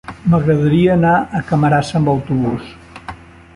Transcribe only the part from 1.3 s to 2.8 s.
a Camarasa amb autobús.